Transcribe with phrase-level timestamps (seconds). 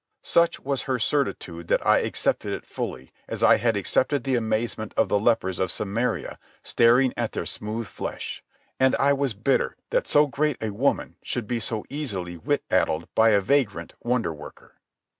[0.23, 4.95] Such was her certitude that I accepted it fully, as I had accepted the amazement
[4.97, 8.43] of the lepers of Samaria staring at their smooth flesh;
[8.79, 13.13] and I was bitter that so great a woman should be so easily wit addled
[13.13, 14.81] by a vagrant wonder worker.